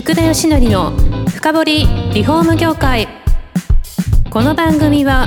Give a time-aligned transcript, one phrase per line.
[0.00, 0.92] 福田義則の
[1.28, 1.64] 深掘
[2.14, 3.06] リフォーム業界。
[4.30, 5.26] この番組は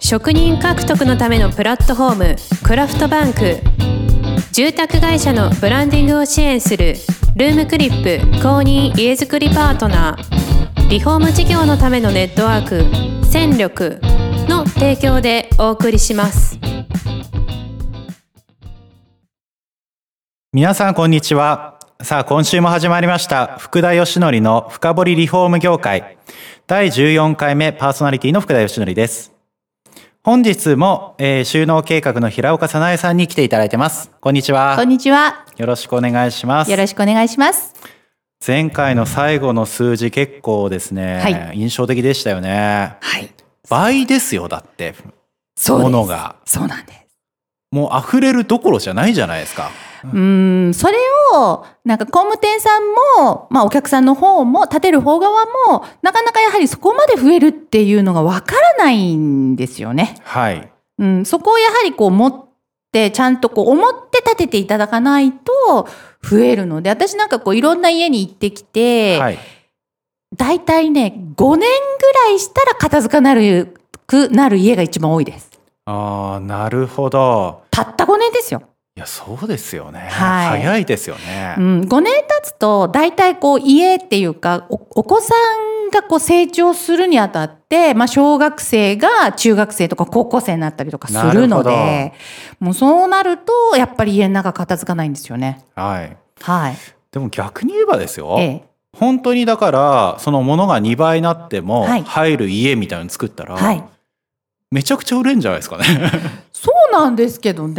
[0.00, 3.58] 職人獲得のためのプラットフォームクラフトバンク。
[4.52, 6.96] 住宅会社のブランディングを支援する
[7.36, 10.88] ルームクリップ公認家づくりパートナー。
[10.90, 12.84] リフォーム事業のためのネットワーク
[13.24, 13.98] 戦力
[14.46, 16.58] の提供でお送りします。
[20.52, 21.75] 皆さんこんにちは。
[22.02, 26.18] さあ今週も始まりました福田義則の深掘りリフォーム業界。
[26.66, 29.32] 第14回目パーソナリティの福田義則です。
[30.22, 34.10] 本日も、えー、収納計画の平岡早苗さんに来ていただいてます。
[34.20, 34.76] こんにちは。
[34.76, 35.46] こんにちは。
[35.56, 36.70] よろしくお願いします。
[36.70, 37.72] よろしくお願いします。
[38.46, 42.98] 前回の最後の数字結構ですね、はい、印象的でしたよね。
[43.00, 43.32] はい。
[43.70, 44.94] 倍ですよだって
[45.56, 46.36] そうものが。
[46.44, 47.06] そうなんです。
[47.72, 49.70] もう溢れるどころじゃないじゃないですか
[50.14, 50.94] うんそれ
[51.34, 52.82] をなんか工務店さん
[53.24, 60.16] も、まあ、お客さんの方も建てる方側もなかなかやはりそこまで増えるっていうのがわからないんですよね。
[60.24, 62.44] はい、うん、そこをやはりこう持っ
[62.92, 65.88] てちゃんとこう思って建てていただかないと
[66.22, 69.38] 増えるので私なんかこういろんな家に行ってきて、はい、
[70.36, 75.50] 大体ね5年ぐらいしたら片付かなるくなる家が一番多いです。
[75.84, 77.62] ああなるほど。
[77.70, 78.62] たった5年ですよ。
[78.96, 85.34] いやそうですよね、はい、早いですよね、うん、5年経つと大体こう家っていうかお子さ
[85.86, 92.14] んがこう成長するにあたって、まあ、小学生が中学生とか高校生になったりとかするので
[92.58, 95.62] もうそうなるとやっぱり家の中片付かないんですよね。
[95.74, 96.76] はい、はい、
[97.12, 98.64] でも逆に言えばですよ、ええ、
[98.98, 103.84] 本当にだからそのものが2倍になっても入る家みたいなの作ったら、はい。
[104.70, 105.84] めちゃくちゃ売れんじゃないですかね。
[106.52, 107.74] そうなんですけどね、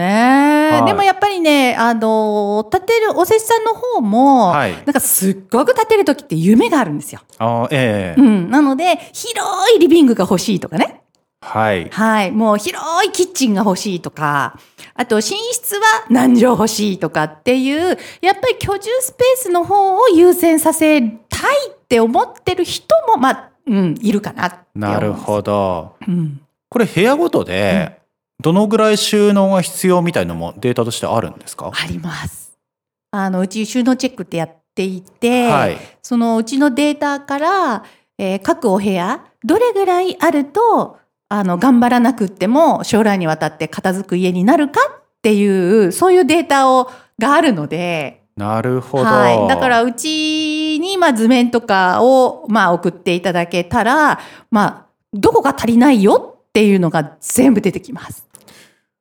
[0.72, 7.22] はい、でもやっぱりねあの建てるおせちさんの方も、はい、なんかすっごく建てる時って夢があるんですよ。
[7.40, 9.40] あええうん、なので広
[9.76, 11.02] いリビングが欲しいとかね。
[11.42, 11.90] はい。
[11.90, 12.32] はい。
[12.32, 14.60] もう広いキッチンが欲しいとか、
[14.96, 21.12] あと寝室は何畳欲しいとかっていう、やっぱり居住スペースの方を優先させたい
[21.72, 25.96] って思ってる人も、まあ、うん、いるかななるほど。
[26.08, 26.42] うん。
[26.70, 28.00] これ部屋ごとで、
[28.48, 31.70] どのぐらい収納が必要みたいのもデータとしてあるんですか？
[31.74, 32.58] あります。
[33.12, 37.84] あの、うち収納チェックってやっていて、はい、そのうちのデータから、
[38.18, 40.98] えー、各お部屋、どれぐらいあると、
[41.28, 49.04] あの、頑張らなくっても将来にわたって片付く家になるかっていう、そういうデータを、があるので、なるほど。
[49.04, 49.48] はい。
[49.50, 54.22] だから、うちに、まあ、図面とかを、まあ、送っていただけたら、
[54.52, 58.26] まあ、どこが足りないよっていうのが全部出てきます。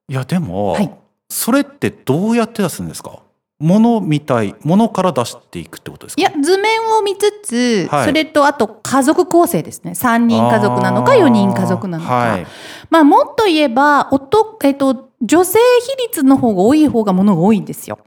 [0.09, 0.91] いやでも、はい、
[1.29, 3.21] それってどうやって出すんですか？
[3.59, 6.21] ものみたいものから出していくってことですか？
[6.21, 9.93] いや図面を見つつ、はい、それとあと家族構成ですね。
[9.93, 12.47] 3人家族なのか4人家族なのか、はい、
[12.91, 17.99] まあもっと言えば夫、えっと、女性比率の方が多い方がものが多いんですよ。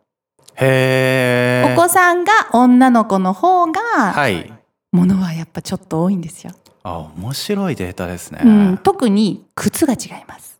[0.56, 3.82] へお子さんが女の子の方が、
[4.14, 4.54] はい、
[4.92, 6.54] ものはやっぱちょっと多いんですよ。
[6.84, 10.59] あ面白いデータですね、うん、特に靴が違います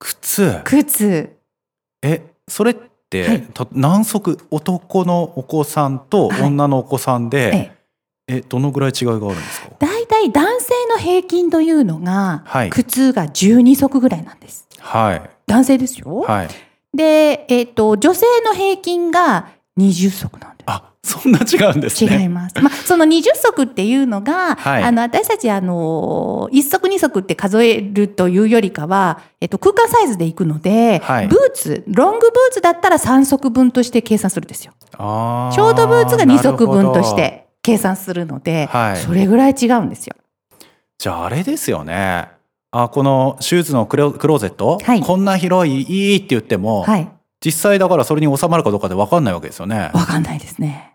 [0.00, 0.60] 靴。
[0.64, 1.36] 靴。
[2.02, 2.74] えそれっ
[3.08, 7.72] て、はい、何足男のお子さんと女のお子さんで、はい、
[8.28, 9.70] えどのぐらい違いがあるんですか？
[9.78, 14.66] 大体男性の平均というのが、はい、靴が12足ぐらいなんです。
[14.78, 15.30] はい。
[15.46, 16.20] 男性ですよ。
[16.22, 16.48] はい。
[16.96, 22.18] で、えっ、ー、と女性の平均が20足なんですあそんな違うんですね。
[22.18, 22.60] 違います。
[22.60, 34.74] まあ、その20足っていうのが、はい、あの、私たち、あの、1足2足って数えるというよりかは、えっと、空間サイズでいくので、はい、ブーツ、ロングブーツだったら3足分として計算するんですよ。
[34.92, 40.14] ショートブーツが2足分として計算するので、はい、それぐらい違うんですよ。
[40.98, 42.28] じゃあ、あれですよね。
[42.72, 47.08] あ、このシューズのクローゼット、はい、こんな広い、いいって言っても、はい、
[47.44, 49.90] 実際だからそれに収まるかどうかで分かんないわけですよね。
[49.94, 50.94] 分かんないですね。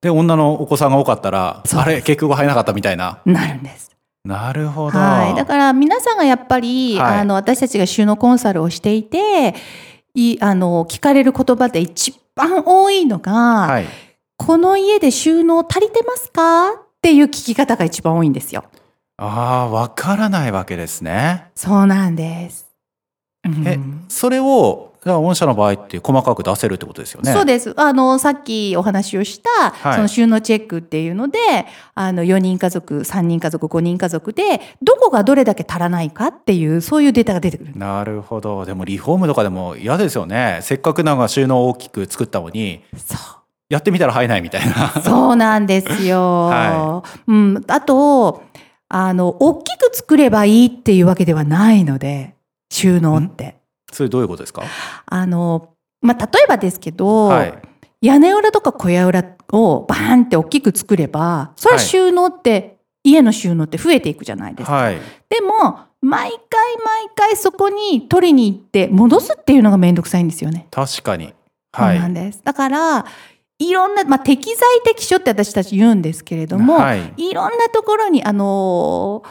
[0.00, 3.20] で、女のお子さんが多かったら、あれ、結局入らなかったみたいな。
[3.24, 3.90] なるんです。
[4.24, 4.98] なるほど。
[4.98, 5.34] はい。
[5.34, 9.54] だから皆さんがやっぱり、はい、あの、私たちが収納コンサルをしていて、
[10.14, 13.86] いあの、聞かれる言葉で一番多いのが、はい、
[14.36, 18.64] この家で収納足りてますかっていう聞き方が一番多いんですよ。
[19.16, 21.46] ああ、わからないわけですね。
[21.54, 22.68] そうなんです。
[23.64, 27.32] え、それをじゃあ御社の場合って細かく出せるってことですよね。
[27.32, 27.72] そうです。
[27.80, 31.38] あのさっきお話をした、はい、その収納チェックっていうので、
[31.94, 37.72] あの4人家族、3人家族、5人家族でどこがどれだけ足らないかっていうそういうデータが出てくる。
[37.74, 38.66] なるほど。
[38.66, 40.58] でもリフォームとかでも嫌ですよね。
[40.60, 42.84] せっかくなんか収納大きく作ったのに。
[42.94, 43.18] そう。
[43.70, 44.90] やってみたら生えないみたいな。
[45.02, 46.48] そうなんですよ。
[46.48, 47.64] はい、うん。
[47.66, 48.42] あと、
[48.90, 52.34] あの、大きく作ればいいっていうわけではないので、
[52.70, 53.57] 収納って。
[53.92, 54.62] それどういうことですか？
[55.06, 57.54] あの、まあ、例えばですけど、はい、
[58.02, 64.72] 屋根裏とか小屋裏をバーンって大きく作れば、それは収納って、はい、家の収納って増えていくじゃないですか。
[64.72, 64.98] はい、
[65.28, 66.38] でも、毎回
[66.76, 70.68] 毎回そこに取りに行って戻すっていうのがめんどくさいんですよね。
[70.70, 71.34] 確かに。
[71.72, 71.96] はい。
[71.96, 72.40] そうなんです。
[72.44, 73.04] だから、
[73.58, 79.28] いろんな、まあ、適材適所って私たち言うんですけれども、はい、いろんなところに、あのー、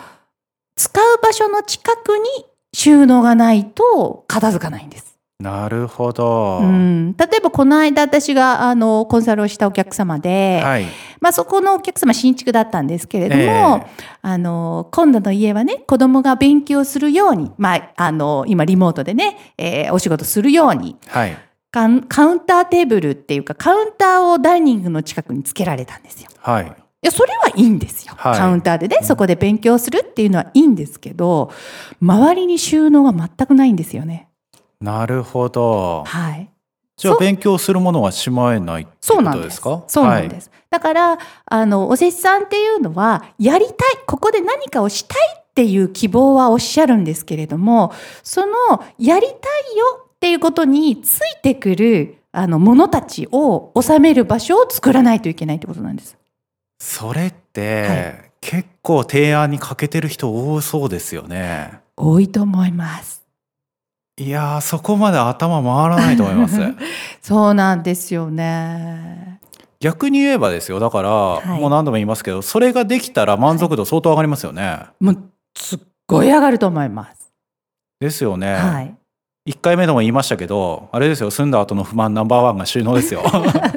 [0.76, 2.46] 使う場所の近くに
[2.78, 5.18] 収納がないと片付かないんです。
[5.40, 10.86] なるほど、うん、例えばこの間私があのコンサルをしたお客様で、はい、
[11.20, 13.86] まあ、そこのお客様新築だったんですけれども、えー、
[14.22, 21.38] あの今度の家はね子供が勉強するように、まあ、あの今リモートでね、えー、お仕事するように、はい、
[21.72, 26.30] カウンターテーブルっていうかカウンターをダイニングの近くにつけられたんですよ。
[26.40, 26.72] はい、
[27.02, 31.52] いやそれはいいんですよ、はい、カウンターでねそこで勉強するっていうのはいいんですけど
[32.02, 34.30] 周りに収納は全くないんですよね。
[34.80, 36.04] なるほど。
[36.06, 36.50] はい。
[36.98, 39.84] じゃあ勉強するものはしまえないってことですか？
[39.88, 40.50] そうなんです。
[40.50, 43.76] はい、だから、あの、お弟子さんっていうのは、やりたい、
[44.08, 48.52] ここで何かをしたいっていう希望はおっしゃるんですけれども、その、
[48.98, 56.18] やりたいよっていうことについてくる、あの、ものたちを収める場所を作らないといけないってことなんです。
[56.80, 61.80] それって、はい、結構提案に欠けてる人多そうですよね。
[61.96, 63.24] 多いと思います。
[64.20, 66.60] いやそこまで頭回らないと思います。
[67.22, 69.40] そうなんですよね。
[69.80, 70.80] 逆に言えばですよ。
[70.80, 75.24] だから、はい、もう何度も言いますけどそれができたら満足度相当上がりますよね、はい、もう
[75.56, 77.32] すっごい上がると思います。
[78.00, 78.96] ですよね、はい、
[79.50, 81.30] 1回目でも言いましたけどあれですよ。
[81.30, 83.22] 住んだ後の不満ナンバーワンが収納ですよ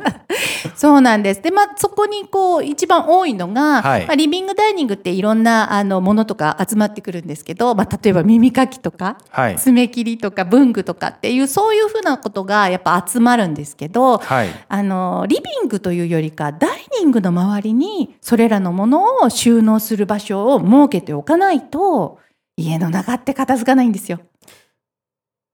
[0.80, 1.42] そうなんです。
[1.42, 22.20] で、まあ、そこにこう、一番多いのが、はい、まあ、リビングダイニングっていろんな、あの、ものとか集まってくるんですけど、まあ、例えば耳かきとか、はい、爪切りとか文具とかっていう、そういうふうなことがやっぱ集まるんですけど、はい、あの、リビングというよりか、ダイニングの周りに、それらのものを収納する場所を設けておかないと、
[22.56, 24.20] 家の中って片付かないんですよ。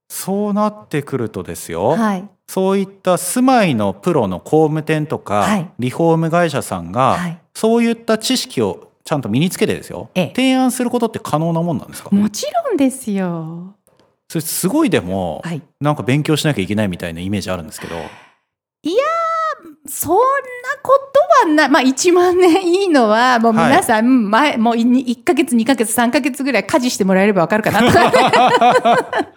[0.09, 12.11] そうなってくるとですよ、はい、そういった住まいのプロの工務店とか、はい、リフォーム会社さんが、はい、そういった知識をちゃんと身につけてですよ、ええ、提案することって可能なもんなんですか？
[12.11, 13.75] もちろんですよ。
[14.29, 17.97] それすごいでも、はい、なんか勉強しなきゃいけないみたいなイメージあるんですけど。
[19.89, 20.21] そんな
[20.83, 21.11] こ
[21.43, 21.69] とはない。
[21.69, 27.99] まあ一番ね、いいのは、もう皆さん、はい、前、もう1ヶ月、2ヶ月、3ヶ月ぐらい家事してもらえればわかるかなと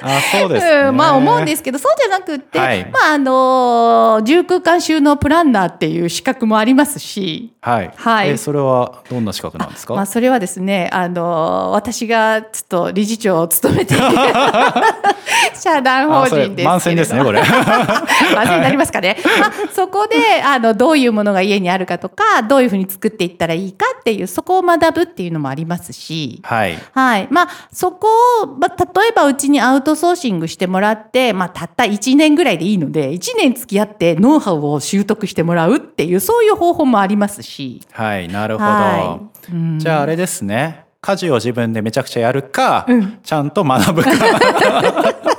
[0.00, 7.52] あそうです、ね、まあ思うんですけど、そうじゃなくて、はい、まああの、住空間収納プランナーっていう資格もありますし。
[7.60, 7.92] はい。
[7.96, 8.30] はい。
[8.30, 9.94] えそれはどんな資格なんですか？
[9.94, 14.02] まあそれはですね、あの、私がちょっと理事長を務めている
[15.54, 17.42] 社団法人です満線ですね、これ。
[18.34, 19.16] 満線になりますかね。
[19.40, 26.40] まあ そこで、あの、どういうものが家にあるかとか、どういうふうに作っていったらいいかっていう、そこを学ぶっていうのもありますし。
[26.42, 26.78] はい。
[26.92, 27.28] はい。
[27.30, 28.08] まあそこ
[28.42, 37.80] を、まあ例えばうちにアウトソーシングしてもらって、まあ、たった1年ぐらいでいいので、1年付き合ってノウハウを習得してもらうっていう、そういう方法もありますし。
[37.92, 38.70] はい、なるほど。
[38.70, 39.20] は
[39.50, 40.84] い、じゃああれですね。
[41.00, 44.10] 家事を自分でめちゃくちゃやるか、うん、ちゃんと学ぶか。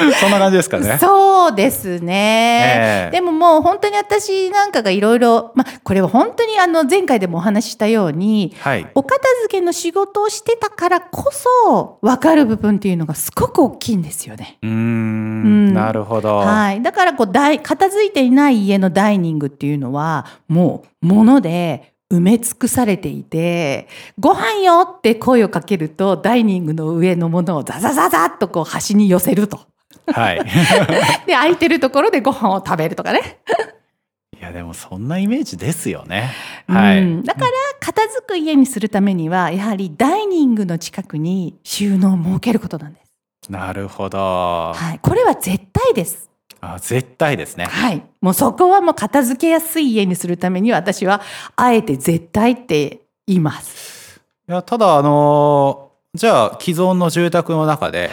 [0.20, 0.98] そんな感じですかね。
[1.00, 3.06] そうですね。
[3.06, 14.58] えー、でももう本当に私なんかがいろいろ、まあこれは本当にあの前回でもお話ししたように、はい、お片付けの仕事をしてたからこそ分かる部分っていうのがすごく大きいんですよね。
[14.62, 16.36] うんうんなるほど。
[16.38, 16.82] はい。
[16.82, 17.32] だからこう
[17.62, 29.60] 片付いていない家のダイニングっていうのはもう物で埋め尽くされていて、ご飯よって声をかけると、ダイニングの上のものをザザザザッとこう端に寄せると。
[30.06, 30.44] はい。
[31.26, 33.38] で、空いてるところでご飯を食べるとかね。
[34.38, 36.30] いや、でもそんなイメージですよね。
[36.68, 37.22] はい。
[37.22, 37.46] だから、
[37.80, 43.50] 片付く家にするためには、やはりダイニングの近くに収納を設けることなんです。
[43.50, 44.18] なるほど。
[44.18, 44.98] はい。
[45.00, 46.30] これは絶対です。
[46.60, 47.66] あ絶対ですね。
[47.66, 48.02] はい。
[48.22, 51.20] もうそこはもう片付けやすい家にするために私は
[51.56, 54.22] あえて絶対って言います。
[54.48, 58.10] いやただあのじゃあ既存の住宅の中で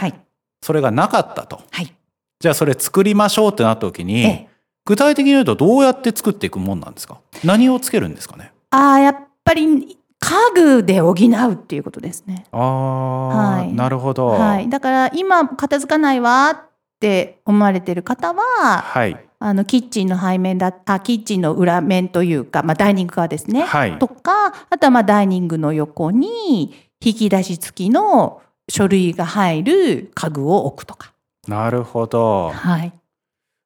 [0.62, 1.60] それがなかったと。
[1.70, 1.92] はい。
[2.40, 4.48] じゃあそれ作りましょうってなった時に、ええ、
[4.84, 7.18] 具体的に言うとどうやって作っていくもんなんですか？
[7.44, 8.52] 何をつけるんですかね？
[8.70, 12.46] ああやっぱり家具で補うっていうことですね。
[12.52, 13.28] ああ、
[13.58, 14.28] はい、なるほど。
[14.28, 14.68] はい。
[14.68, 16.68] だから今片付かないわっ
[17.00, 18.42] て思われてる方は、
[18.82, 26.72] はい、あのキッチンの背面だあキッチンの裏面というか、まあ、ダイニング側ですね、はい、とかあとはまあダイニングの横に
[27.04, 31.12] 引き出し付きの書類が入る家具を置くとか。
[31.48, 32.50] なるほど。
[32.50, 32.92] はい。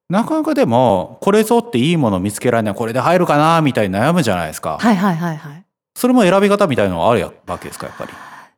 [0.08, 4.78] なかなかでもこれぞっていいもの見つけられないこれで入るかなみたいに悩むじゃないですか。
[4.80, 5.64] はいはいはいはい。
[5.94, 8.12] それも選び方みたいのはあるわけですかやっぱり？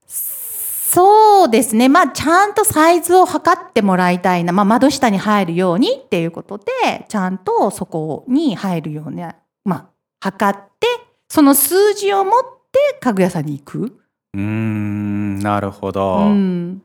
[0.06, 1.90] そうですね。
[1.90, 4.54] まあ、ちゃんとサイズを測ってもらいたいな。
[4.54, 6.64] まあ、窓下に入るようにっていうことで、
[7.08, 9.22] ちゃんとそこに入るように、
[9.66, 9.86] まあ、
[10.20, 10.86] 測って、
[11.28, 12.32] その数字を持っ
[12.72, 14.00] て家具屋さんに行く。
[14.32, 16.18] うん、なるほど。
[16.18, 16.82] うん、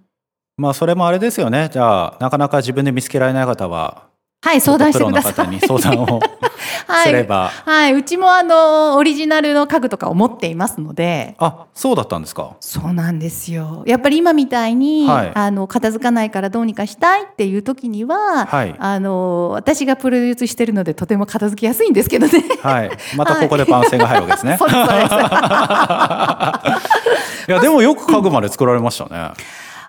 [0.58, 1.70] まあ、それもあれですよね。
[1.72, 4.10] じゃあ、なかなか自分で見つけられない方は、
[4.44, 5.34] はい、相談してください。
[5.34, 6.20] プロの方に相談を
[7.06, 11.36] すれば、はい、はい、うちもあのオリジナルの家具とかを持っていますので。
[11.40, 12.50] あ、そうだったんですか？
[12.60, 13.84] そうなんですよ。
[13.86, 22.34] やっぱり今みたいに、はい、あの片付かないからどうにかしたいっていう時には、はい、あの私がプロデュースしてるのでとても片付けやすいんですけどね。
[22.62, 22.92] はい。
[23.16, 24.58] またここで番宣が入るわけですね。
[24.60, 25.14] そうですそうです。
[27.48, 29.32] いやでもよく家具まで作られましたね。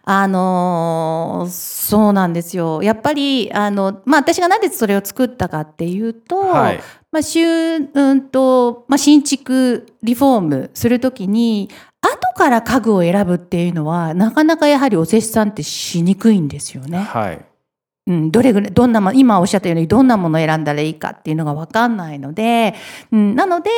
[0.06, 2.82] あのー、そうなんですよ。
[2.82, 6.80] やっぱり、あの、まあ、私がなぜそれを作ったかっていうと、はい、
[7.10, 11.70] まあ、週、うんと、まあ、新築、リフォームするときに、
[12.02, 16.98] 後から家具を選ぶっていうのは、なかなかやはりお施主さんってしにくいんですよね。
[16.98, 17.44] はい。
[18.06, 22.74] うん、どれぐらい、どんなも、今おっしゃったようにどんなものを選んだらいいかっていうのがわかんないので、
[23.10, 23.70] うん、なので、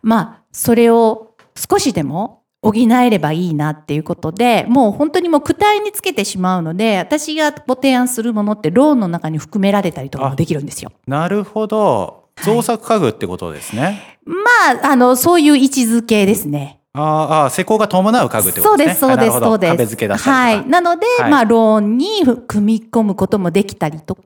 [0.00, 10.92] まあ、それを少しでも補えればいいなっていうことで、もう本当にもう躯体につけてしまうので、私がご提案するものってローンの中に含められたりとかもできるんですよ。
[11.06, 12.28] なるほど。
[12.42, 13.82] 造作家具ってことですね。
[13.82, 13.94] はい、
[14.26, 16.77] まあ、あの、そういう位置づけですね。
[16.98, 18.94] ああ、施工が伴う家具ってことですね。
[18.94, 19.70] そうです、そうです、そうです。
[19.72, 20.66] 壁付け出したはい。
[20.66, 22.06] なので、はい、まあ、ローンに
[22.46, 24.22] 組み込むこともできたりとか、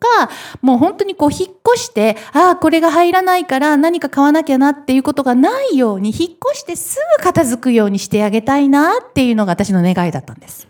[0.63, 10.67] もう本当にこう、引っ越して、ああ、これが入らないから何か買わなきゃなっていうことがないように、引っ越してすぐ片付くようにしてあげたいなっていうのが私の願いだったんです。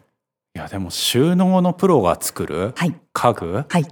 [0.55, 2.75] いや、でも収納のプロが作る
[3.13, 3.87] 家具、はい、はい、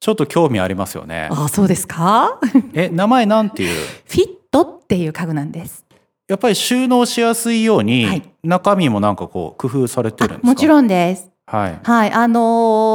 [0.00, 1.28] ちょっと興味ありますよね。
[1.30, 2.38] ああ、そうですか？
[2.74, 3.74] え、名前なんていう？
[4.06, 5.86] フィットっていう家具なんです。
[6.28, 10.46] やっぱり収納しやすいように、中身もなんかこう工夫されてるんですか？
[10.46, 11.30] もちろんです。
[11.46, 11.80] はい。
[11.82, 12.12] はい。
[12.12, 12.40] あの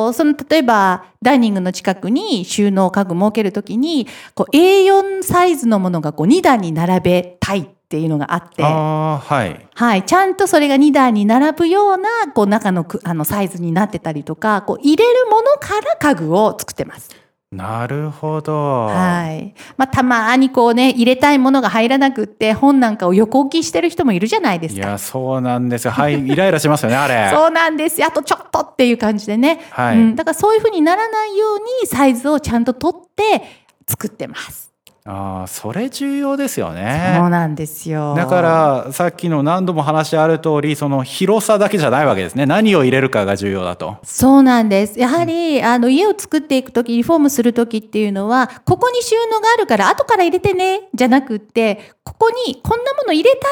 [0.10, 8.64] ー、その、例えば、ダイニングの近くに収納家具設けるときに、こう、A4 サイズのものがこう、2段に並べたいっていうのがあって。
[8.64, 9.68] あはい。
[9.76, 10.04] はい。
[10.06, 17.10] ちゃんとそれが2段に並ぶような、こう、中のあのサイズになってたりとか、こう、入れるものから家具を作ってます。
[17.52, 18.88] なるほど。
[18.88, 19.54] はい。
[19.78, 24.82] まあ、たまにこうね、入れたいものが入らなくって、本なんかを横置きしてる人もいるじゃないですか。
[24.82, 25.92] いや、そうなんですよ。
[25.92, 27.32] はい、イライラしますよね、あれ。
[27.34, 28.08] そうなんですよ。
[28.08, 29.62] あとちょっとっていう感じでね。
[29.72, 29.98] はい。
[29.98, 33.42] うん、だからそういうふうにならないように、サイズをちゃんと取って
[33.88, 34.74] 作ってます。
[35.10, 37.16] ああ、それ重要ですよね。
[37.18, 38.14] そうなんですよ。
[38.16, 42.46] だからさっきの何度も話ある通り、その広さだけじゃないわけですね。
[42.46, 43.98] 何を入れるかが重要だと。
[44.04, 45.00] そうなんです。
[45.00, 53.48] やはり、うん、あの家を作っていく時、リフォームする時っていうのは、ここに収納があるから後から入れてねじゃなくって、ここにこんなもの入れたいか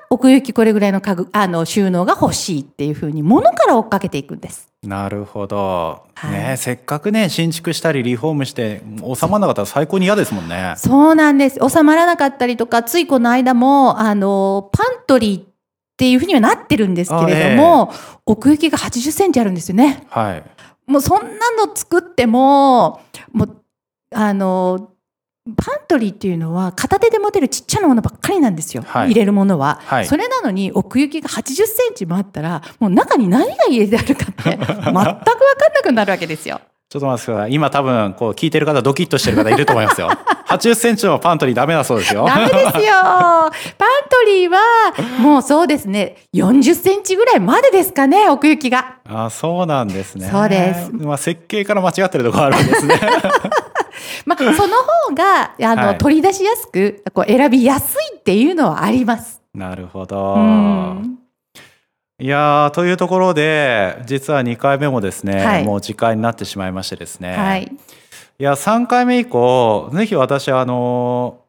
[0.00, 4.73] ら奥行きこれぐらいの家具あの収納が欲しいっていうふうに物から追っかけていくんです。
[4.88, 8.82] なるほど、はい、ねせっかくね新築したりリフォームして
[9.14, 10.74] 収まらなかったら最高に嫌ですもんね。
[10.76, 11.58] そうなんです。
[11.66, 15.44] 収まらなかったりとかついこの間もあのパントリーっ
[15.96, 20.06] ていうふうにはなってるんですけれども、えー、奥行きが80センチあるんですよね。
[20.10, 20.42] はい。
[20.86, 23.00] もうそんなの作っても
[23.32, 23.56] もう
[24.12, 24.90] あの
[25.56, 35.18] パントリーっていうのは片手で持てるちっちゃなものばっかりなんですよ、はい、入れるものは、はい、それなのに奥行きが80センチもあったらもう中に何が入れてあるかって 全く分かんな
[35.82, 36.62] くなるわけですよ。
[36.88, 37.52] ちょっと待ってください。
[37.52, 40.08] 今多分こう聞いてる方ドキッとしてる方いると思いますよ。
[40.48, 42.24] 80センチのパントリーダメだそうですよ。
[42.24, 42.62] ダメですよ。
[42.72, 43.50] パン
[44.08, 44.58] トリーは
[45.18, 46.16] もうそうですね。
[46.32, 48.98] 40センチぐらいまでですかね、奥行きが。
[49.08, 50.28] あ、そうなんですね。
[50.30, 50.90] そうです。
[50.92, 53.00] まあ設計から間違ってるところあるんですね。
[54.26, 59.42] まあ、その方が、あの、はい、取り出しやすく、こう、選びやすいっていうのはあります。
[59.54, 60.96] なるほど。
[62.20, 67.36] いやというところで、実は2回目もですね、はい、もう時間になってしまいましてですね。
[67.36, 67.64] はい。
[68.38, 71.40] いや、3回目以降、ぜひ私、あの、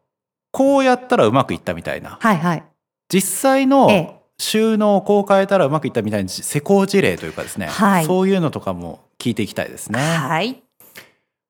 [0.51, 2.17] こうやったらうまくいったみたいな。
[2.19, 2.63] はいはい。
[3.09, 9.99] 実際の収納をこう変えたらうまくいったみたいな施工事例というかですね、はい、そういうのとかも聞いていきたいですね。
[9.99, 10.64] はい。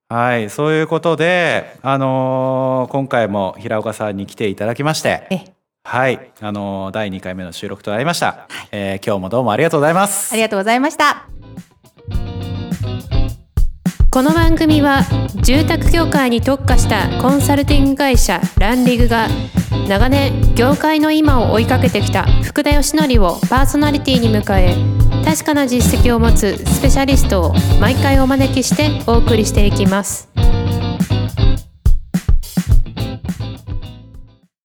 [0.07, 5.49] はい、そういうことで、あのー、今回も平岡さんに来ていただきまして、
[5.83, 10.31] はい、あのー、第2回目の収録となりました、はい、えー、今日もどうもありがとうございます。
[10.31, 11.27] ありがとうございました。
[14.11, 15.01] この番組は
[15.41, 19.27] 住宅業界に特化したコンサルティング会社ランリグが
[19.89, 30.44] 長年業界の今を追いかけてきた福田義則をパーソナリティに迎え確かな実績を持つスペシャリストを毎回お招きしてお送りしていきます。